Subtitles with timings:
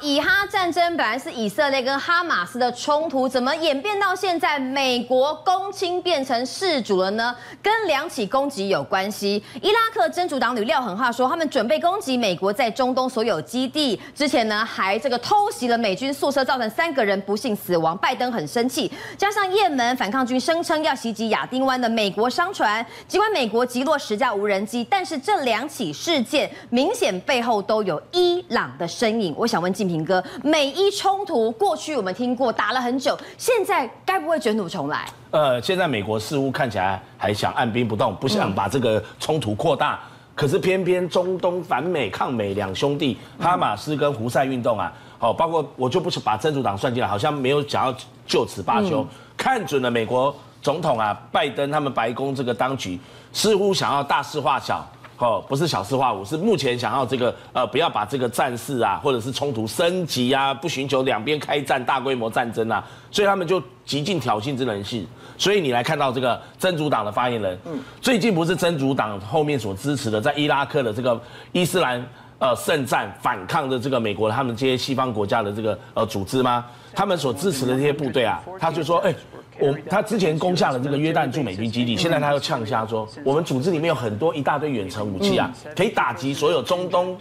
[0.00, 7.34] 以哈战争本来是以色列跟哈马斯的冲突，怎么演变到现在美国公亲变成事主了呢？
[7.62, 9.42] 跟两起攻击有关系。
[9.60, 17.96] 伊拉克真主党旅廖狠话说，他们准备攻击美国在中东所有基地，之前呢还这个偷袭了美军宿舍，造成三个人不幸死亡。
[17.98, 29.34] 拜登很生气，加上也门反抗军声称要袭击亚丁湾的美国商船，尽管美国击落十架无人机，但是这两起事件明显背后都有伊朗的身影。
[29.36, 35.08] 我想问静平哥，美伊冲突过去我们听过，打了很久，现在该不会卷土重来？
[35.30, 39.94] 呃，现在美国似乎看起来还想按兵不动，不想把这个冲突扩大。
[39.94, 39.98] 嗯、
[40.34, 47.94] 可是偏偏中东反美抗美两兄弟哈马斯跟胡塞运动啊，好，包括我就不是把真主党算进来，好像没有想要
[48.26, 53.00] 就此罢休，嗯、看准了美国总统啊拜登他们白宫这个当局，
[53.32, 54.86] 似乎想要大事化小。
[55.18, 65.04] 哦，不是小事化无，是目前想要这个呃，不要把这个战事啊，或者是冲突升级啊，不寻求两边开战、大规模战争啊，所以他们就极尽挑衅之能事。
[65.36, 71.20] 所以你来看到这个真主党的发言人，嗯，最近不是真主党后面所支持的，在伊拉克的这个
[71.52, 72.04] 伊斯兰
[72.38, 76.64] 呃圣战反抗的这个美国他们这些西方国家的这个呃组织吗？
[76.94, 79.14] 他们所支持的这些部队啊，他就说，哎。
[79.60, 87.18] 我他之前攻下了这个约旦驻美军基地，现在他又呛下说，我们组织里面有很多一大堆远程武器啊，可以打击所有中东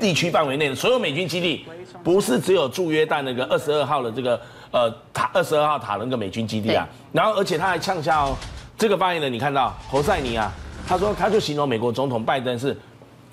[0.00, 1.66] 地区范围内的所有美军基地，
[2.02, 6.88] 不是只有驻约旦那个二十二号的这个呃塔二十二号塔那个美军基地啊。
[7.12, 8.34] 然后而且他还呛下哦，
[8.78, 10.50] 这个发言人你看到侯赛尼啊，
[10.88, 12.74] 他说他就形容美国总统拜登是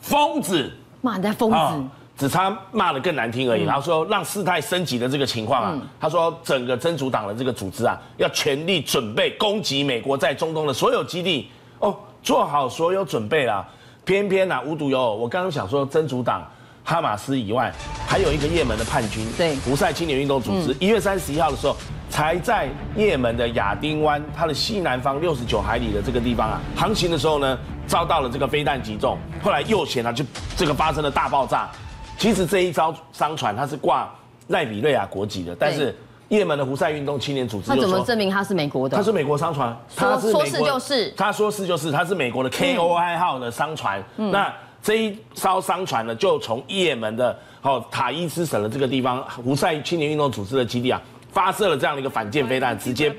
[0.02, 0.70] 疯子，
[1.02, 1.84] 妈的疯子。
[2.18, 11.50] 只差骂的更难听而已，然后说让事态升级的这个情况啊，他说整个真主党的这个组织啊，要全力准备攻击美国在中东的所有基地。
[11.80, 13.66] 哦，做好所有准备啦。
[14.06, 16.44] 偏偏呐，无独有偶，我刚刚想说真主党
[16.84, 17.74] 哈马斯以外，
[18.08, 21.76] 还有一个也门的叛军，对，胡塞青年运动组织，一月三十一号的时候，
[22.08, 27.58] 才在也门的亚丁湾它的西南方六十九海里的这个地方啊，航行的时候呢，
[27.91, 30.24] 遭到了这个飞弹击中，后来右舷呢，就
[30.56, 31.69] 这个发生了大爆炸。
[32.18, 34.09] 其实这一艘商船它是挂
[34.47, 35.94] 赖比瑞亚国籍的，但是
[36.30, 38.96] 也门的胡塞运动青年组织他怎么证明它是美国的？
[38.96, 44.01] 它是美国商船，他是说是就是，他说是就是，它是美国的 KOI 号的商船。
[44.16, 51.01] 嗯、那这一艘商船呢，就从也门的哦塔伊斯省的这个地方，胡塞青年运动组织的基地啊。
[51.31, 53.16] 发射了这样的一个反舰飞弹，直接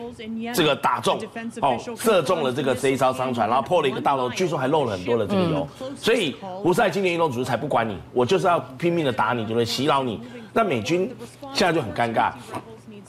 [0.54, 1.18] 这个打中
[1.60, 10.20] 哦，射中了这个这一艘商船，然后破了一个大楼，据说还漏了很多的这个油，所以胡塞今年运动组织才不管你，我就是要拼命的打你，就是洗脑你。
[10.52, 11.10] 那美军
[11.54, 12.32] 现在就很尴尬，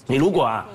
[0.07, 0.65] 你如果啊。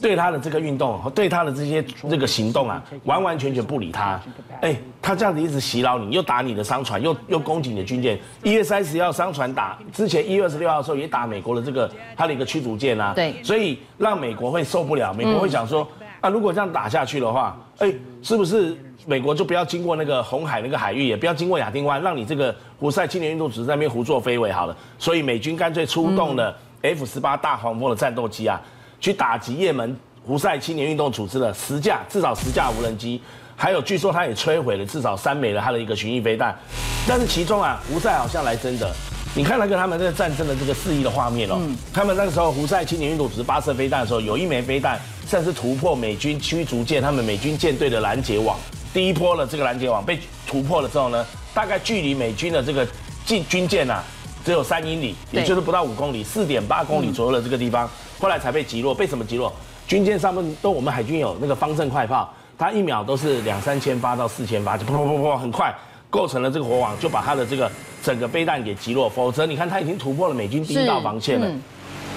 [0.00, 4.20] 对他的这个运动和对他的这些这个行动啊，完完全全不理他。
[4.60, 8.18] 哎，他这样子一直袭扰你，又打你的商船，又又攻击你的军舰。
[8.42, 13.14] 一月三十号商船打之前，一月二十六号的时候也打美国的这个他的一个驱逐舰啊。
[13.14, 15.86] 对，所以让美国会受不了，美国会想说
[16.20, 17.90] 啊，如果这样打下去的话，哎，
[18.22, 24.76] 是不是美国就不要经过那个红海那个海域，也不要经过亚丁湾，让你这个胡塞青年运动只是在那边胡作非为好了。
[24.98, 28.60] 所以美军干脆出动了 F 十八大黄蜂的战斗机啊。
[29.00, 33.20] 去打击也门胡塞青年运动组织的十架，至少十架无人机，
[33.54, 36.56] 还有据说他也摧毁了至少三枚的他的一个巡弋飞弹。
[37.06, 38.92] 但是其中啊，胡塞好像来真的。
[39.34, 41.60] 你看那个他们这个战争的这个肆意的画面哦，
[41.92, 44.98] 他们那个时候胡塞青年运动组织发射飞弹的时候，有一枚飞弹
[45.28, 48.58] 甚至突破美军驱逐舰他们美军舰队的拦截网。
[48.94, 52.86] 第一波的这个拦截网被突破了之后呢，大概距离美军的这个
[53.26, 54.02] 进军舰啊，
[54.46, 57.90] 只有三英里，也就是不到五公里，四点八公里左右的这个地方。
[58.20, 59.52] 后来才被击落，被什么击落？
[59.88, 65.74] 军舰上面都我们海军有那个方阵快炮，它一秒都是两三千发到四千发，就砰砰砰砰，很快
[66.08, 67.68] 构成了这个火网，就把它的这个
[68.04, 69.08] 整个飞弹给击落。
[69.08, 71.50] 否则你看它已经突破了美军第一道防线了。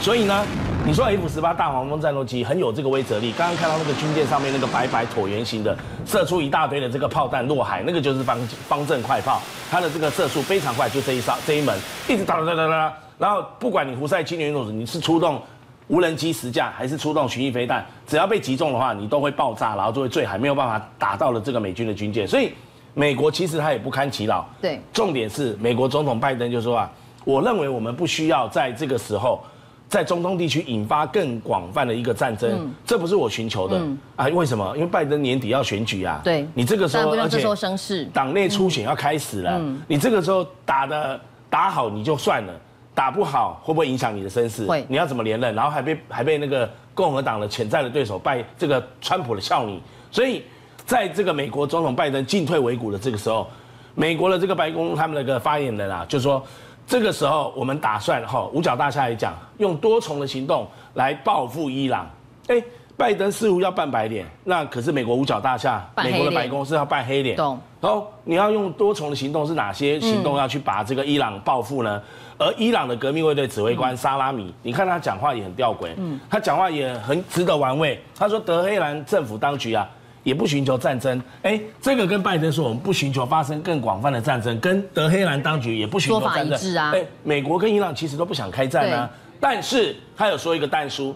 [0.01, 0.45] 所以呢，
[0.85, 3.33] 你说 F 十八大黄蜂战斗机很有这个威慑力。
[3.37, 11.77] 刚刚看到那个军舰上面那个白白椭圆形的，射出一大堆的这个炮弹落海，那个就是方方阵快炮，它的这个射速非常快，就这一哨这一门
[12.07, 15.41] 一直打打打打打，然后不管你胡塞青年运动组，你是出动。
[15.89, 22.27] 无人机十架还是出动巡弋飞弹，只要被击中的话，你都会爆炸，然后就会坠海，没有办法打到了这个美军的军舰。
[22.27, 22.53] 所以
[22.93, 24.47] 美国其实他也不堪其扰。
[24.61, 26.91] 对，重点是美国总统拜登就说啊，
[27.25, 29.43] 我认为我们不需要在这个时候
[29.89, 34.27] 在中东地区引发更广泛的一个战争，嗯、这不是我寻求的、嗯、啊。
[34.27, 34.71] 为什么？
[34.75, 36.21] 因为拜登年底要选举啊。
[36.23, 41.19] 对，你这个时候而且党内初选要开始了，嗯、你这个时候打的
[41.49, 42.53] 打好你就算了。
[42.95, 44.65] 打不好会不会影响你的声势？
[44.65, 45.55] 会，你要怎么连任？
[45.55, 49.81] 然后还被还被那个共和党的潜在的对手拜这个川普的笑你。
[50.11, 50.43] 所以，
[50.85, 53.47] 在这个美国总统拜登进退维谷的这个时候，
[53.95, 56.45] 美国的这个白宫他们那个发言人啊，就说
[56.89, 62.09] 这个时候我们打算哈五角大厦也讲，用多重的行动来报复伊朗。
[62.47, 62.59] 哎，
[62.97, 67.35] 拜登似乎要扮白脸，那可是美国五角大厦，美国的白宫是要扮黑脸。
[67.37, 67.59] 懂。
[67.79, 72.01] 然后你要用多重的行动是哪些行动要去把这个伊朗报复呢？
[72.39, 78.01] 而伊朗的革命卫队指挥官沙拉米，你看他讲话也很吊诡，嗯，他讲话也很值得玩味。
[78.17, 79.87] 他说德黑兰政府当局啊。
[80.29, 86.91] 也不寻求战争，哎，这个跟拜登说我们不寻求发生更广泛的战争，跟德黑兰当局也不寻求战争啊。
[86.93, 89.09] 哎，美国跟伊朗其实都不想开战啊，
[89.39, 91.15] 但是他有说一个但书，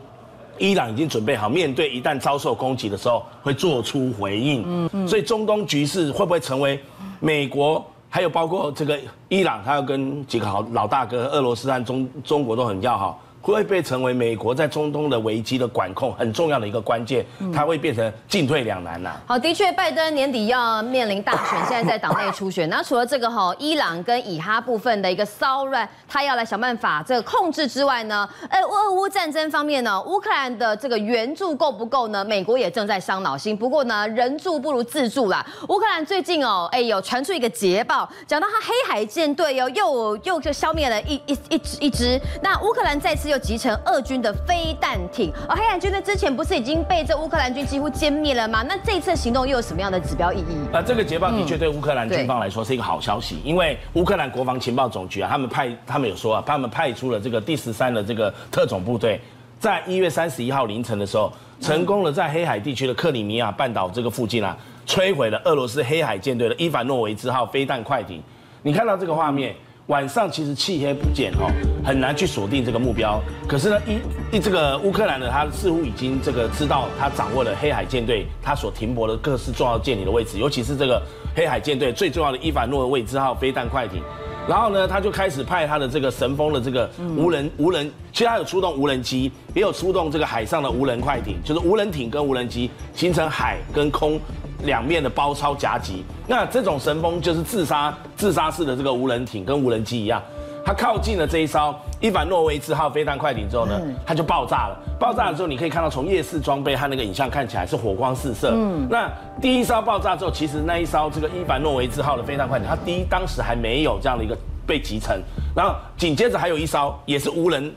[0.57, 4.63] 伊朗已经准备好面对一旦遭受攻击的时候会做出回应。
[4.65, 6.80] 嗯嗯，所以中东局势会不会成为
[7.19, 9.00] 美国还有包括这个
[9.30, 13.21] 伊朗，他要跟几个好老大哥，俄罗斯和中中国都很要好。
[13.51, 19.19] 会被成为美国在中东的危机的管控很重要的一个关键，它会变成进退两难呐。
[19.25, 22.67] 好，的确，拜登年底要面临大选，现在在党内初选。
[22.71, 32.23] 那除了这个哈，伊朗跟以哈部分的一个骚乱，他要来想办法这个控制之外呢，呃，俄乌战争方面呢，乌克兰的这个援助够不够呢？
[32.23, 33.57] 美国也正在伤脑筋。
[33.57, 35.45] 不过呢，人助不如自助啦。
[35.67, 42.17] 乌克兰最近哦，哎，有传出一个捷报，讲到他黑海舰队哦，又又就消灭了一一一一支。
[42.41, 43.32] 那乌克兰再次。
[43.33, 48.63] 又集成俄军的飞弹艇，而黑海军队之前不是已经被这乌克兰军几乎歼灭了吗？
[48.69, 50.71] 那这次行动又有什么样的指标意义？
[50.71, 59.19] 啊，这个捷报的确对乌克兰军方来说是一个好消息，因为乌克兰国防情报总局啊，他们派他们有说啊，他们派出了这个第十三的这个特种部队，
[59.59, 64.56] 在一月三十一号凌晨的时候，成功的在黑海地区的克里米亚半岛这个附近啊，
[64.86, 68.21] 摧毁了俄罗斯黑海舰队的伊凡诺维兹号飞弹快艇。
[68.62, 69.56] 你看到这个画面？
[69.88, 71.51] 晚上其实漆黑不见哈，
[71.83, 73.21] 很难去锁定这个目标。
[73.45, 81.01] 可是呢，一一这个乌克兰呢，他似乎已经这个知道他掌握了黑海舰队他所停泊的各式重要舰艇的位置，尤其是这个
[81.35, 84.01] 黑海舰队最重要的伊凡诺维兹号飞弹快艇。
[84.47, 94.18] 然后呢，他就开始派他的这个神风的这个无人无人，其实他有出动无人机，也有出动这个海上的无人快艇，就是无人艇跟无人机形成海跟空。
[94.63, 100.21] 两面的包抄夹击，那这种神风就是自杀自杀式的这个无人艇跟无人机一样，
[100.65, 104.77] 它靠近了这一艘伊凡诺维兹号飞弹快艇之后呢，它就爆炸了。
[105.00, 108.51] 爆炸了之后，你可以看到从夜视装备和那个影像看起来是火光四射。
[108.54, 109.10] 嗯，那
[109.42, 115.21] 第一艘爆炸之后，其实那一艘这个伊凡诺维兹号的飞弹快艇，它第一当时还没有这样的一个被击沉，
[115.54, 117.69] 然后紧接着还有一艘也是无人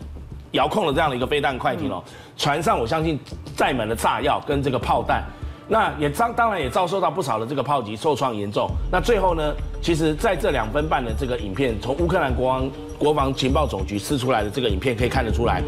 [0.53, 2.01] 遥控的这样的一个飞弹快艇哦，
[2.37, 3.19] 船上我相信
[3.57, 5.25] 载满了炸药跟这个炮弹。
[5.69, 8.71] 那也当当然也遭受到不少的这个炮击，受创严重。
[8.91, 9.53] 那最后呢，
[9.83, 15.61] 其实在这两分半的这个影片，从乌克兰国防国防情报总局撕出来的这个影片可以看得出来，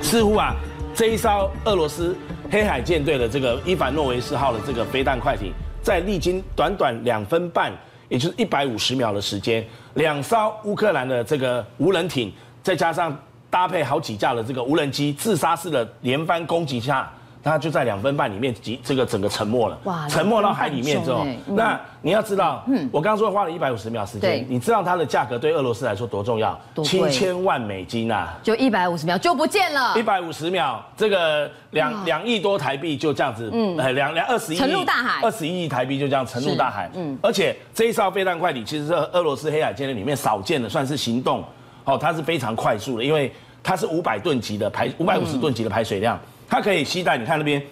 [0.00, 0.54] 似乎啊
[0.94, 2.16] 这一艘俄罗斯
[2.50, 5.52] 黑海舰队的这个伊凡诺维斯号的这个飞弹快艇，
[5.82, 7.70] 在历经短短两分半，
[8.08, 9.62] 也就是一百五十秒的时间，
[9.94, 13.14] 两艘乌克兰的这个无人艇，再加上
[13.50, 17.12] 搭配好几架的这个无人机，自杀式的连番攻击下。
[17.46, 19.78] 它就在两分半里面，即这个整个沉没了。
[19.84, 20.08] 哇！
[20.08, 26.60] 沉没到海里面之后，嗯、那你要知道，嗯，我刚刚说花了一百五十秒时间，你知道它的价格对俄罗斯来说多重要？
[26.82, 28.36] 七千万美金啊！
[28.42, 29.94] 就一百五十秒就不见了。
[29.96, 36.90] 一百五十秒，这个两两亿多台币就这样子，嗯，两两二十一亿，沉入大海，二十一亿台币就这样沉入大海。
[36.94, 41.44] 嗯，而且这一艘飞弹快艇其实是俄罗斯黑海舰队里面少见的，算是行动，
[41.84, 43.32] 哦，它是非常快速的，因为
[43.62, 46.16] 它是五百吨级的排五百五十吨级的排水量。
[46.16, 47.62] 嗯它可以携带，你看那边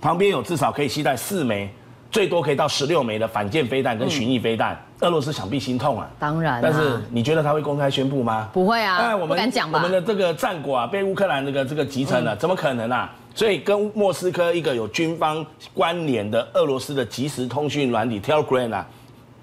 [0.00, 1.68] 旁边有至少可以携带四枚，
[2.10, 4.74] 最多可以到十六枚的反舰飞弹跟巡弋飞弹。
[5.00, 6.60] 嗯、俄罗斯想必心痛啊，当然、啊。
[6.62, 8.48] 但是你觉得他会公开宣布吗？
[8.52, 9.78] 不会啊，哎，我们不敢讲吧。
[9.78, 13.12] 我们的这个战果啊，被乌克兰这个这个集成了，嗯、怎么可能啊？
[13.34, 18.86] 所以跟莫斯科一个有军方关联的俄罗斯的即时通讯软体 Telegram 啊，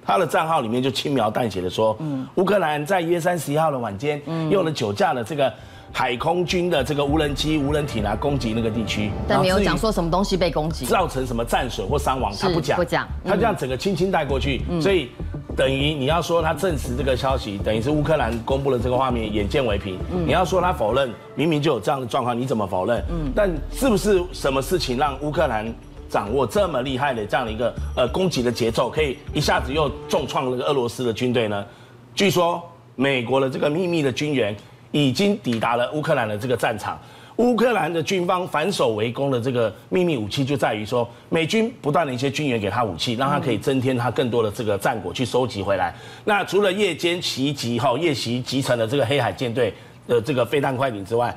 [0.05, 5.51] 它的账号里面就轻描淡写的说，嗯，乌克兰在一月三十一号的晚间，嗯，用了九架的这个。
[5.93, 15.09] 海空军的这个无人机、无人艇来攻击那个地区，但没有讲说什么东西被攻击，造成什么战损或伤亡，他不讲，不讲，他这样整个轻轻带过去，嗯、所以
[15.53, 19.97] 等于你要说他证实这个消息，等于是乌克兰公布了这个画面，眼见为凭。
[20.13, 23.03] 嗯、你要说他否认，明明就有这样的状况，你怎么否认？
[23.09, 25.65] 嗯，但是不是什么事情让乌克兰
[26.11, 31.65] 掌握这么厉害的这样的一个呃攻击的节奏，可以一下子又重创那个俄罗斯的军队呢？
[32.13, 32.61] 据说
[32.95, 34.55] 美国的这个秘密的军援。
[34.93, 36.99] 已经抵达了乌克兰的这个战场，
[37.37, 45.95] 乌克兰的军方反守为攻的这个秘密武器就在于说，美军不断的一些军援给他武器，让他可以增添他更多的这个战果去收集回来。
[46.25, 49.73] 那除了夜间袭击哈夜袭集成了这个黑海舰队
[50.09, 51.33] 的这个飞弹快艇之外，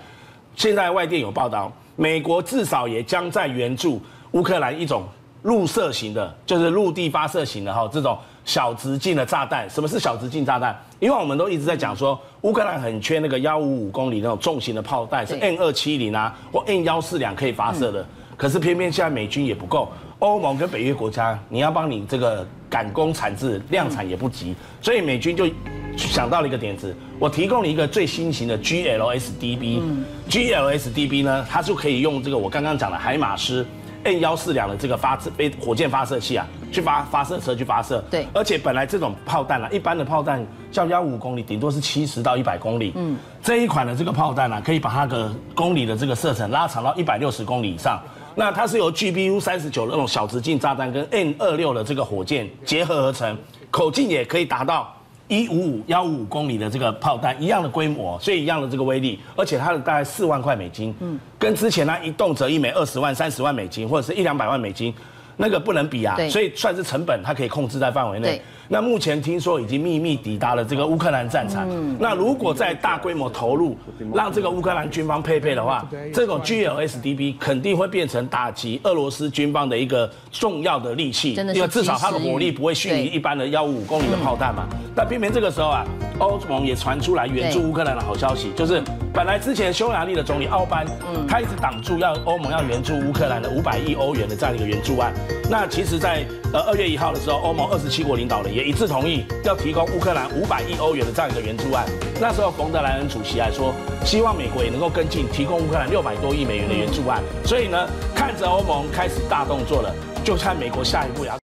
[0.57, 4.03] 现在外电有报道，美国至少也将在援助
[4.35, 5.05] 乌克兰一种
[5.43, 8.17] 陆射型的，就是陆地发射型的哈这种。
[8.47, 9.67] 小直径的炸弹。
[9.71, 10.79] 什么是小直径炸弹？
[11.01, 18.03] 因为我们都一直在讲说，乌克兰很缺那个幺五五公里那种重型的炮弹，是 N 二七零啊或 N 幺四两可以发射的。
[18.03, 25.49] 嗯、可是偏偏现在美军也不够，欧盟跟北约国家，你要帮你这个赶工产制量产也不急，所以美军就。
[25.97, 29.79] 想到了一个点子，我提供了一个最新型的 GLSDB。
[29.81, 33.65] 嗯、GLSDB 呢，它就可以用这个我刚刚讲的海马斯
[34.05, 38.03] M 幺四两的这个发射飞火箭发射器啊，去发发射车去发射。
[38.11, 38.27] 对。
[38.33, 42.93] 而且本来这种炮弹啊，一般的炮弹叫幺五公里，顶多是七十到一百公里。
[42.95, 43.17] 嗯。
[43.43, 48.01] 这一款的这个炮弹啊，可以把它的公里的这个射程拉长到一百六十公里以上。
[48.35, 53.37] 那它是由 GBU 三十九的那种小直径炸弹跟 N 二六的这个火箭结合而成，
[53.71, 54.93] 口径也可以达到。
[55.29, 64.93] 一五五幺五五公里的这个炮弹一样的规模，所以一样的这个威力，而且它的大概四万块美金，嗯，跟之前那一动辄一枚二十万、三十万美金，或者是一两百万美金，
[65.37, 68.41] 那个不能比啊，所以算是成本，它可以控制在范围内。
[68.69, 71.67] 那目前听说已经秘密抵达了这个乌克兰战场。
[71.71, 73.77] 嗯、那如果在大规模投入，
[74.15, 81.35] 让这个乌克兰军方配备的话，这种 GLSDB 肯定会变成打击俄罗斯军方的一个重要的利器。
[81.35, 84.67] 因为至少它的火力不会逊于一般的幺五五公里的炮弹嘛。
[84.97, 85.85] 但偏偏这个时候啊，
[86.19, 88.81] 欧盟也传出来援助乌克兰的好消息，就是
[89.13, 90.87] 本来之前匈牙利的总理奥班，
[91.29, 95.13] 他一直挡住要欧盟要援助乌克兰的五百亿欧元的这样一个援助案。
[95.51, 98.55] 那其实，在呃二月一号的时候，欧盟二十七国领导人。
[98.55, 101.85] 也一致同意要提供乌克兰五百亿欧元的这样一个援助案。
[102.21, 103.75] 那时候，冯德莱恩主席还说，
[104.07, 107.21] 希望美国也能够跟进，提供乌克兰六百多亿美元的援助案。
[107.45, 109.93] 所以呢，看着欧盟开始大动作了，
[110.23, 111.37] 就看美国下一步要。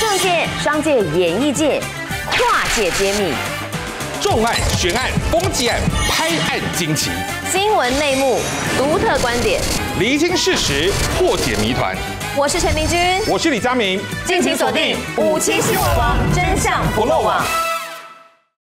[0.00, 1.80] 政界、商界、演艺界
[2.32, 3.32] 跨界揭秘，
[4.20, 7.12] 重案、悬案、攻击案、拍案惊奇，
[7.48, 8.40] 新闻内幕、
[8.76, 9.62] 独特观点，
[10.00, 11.96] 厘清事实，破解谜团。
[12.34, 12.98] 我是陈明君，
[13.28, 17.44] 我是李佳明，敬请锁定《五七新闻网》，真相不漏网。